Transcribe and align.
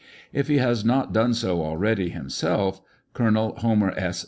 If 0.33 0.47
he 0.47 0.57
has 0.57 0.83
not 0.83 1.13
done 1.13 1.35
so 1.35 1.61
already 1.61 2.09
himself, 2.09 2.81
Colonel 3.13 3.53
Homer 3.57 3.91
S. 3.95 4.19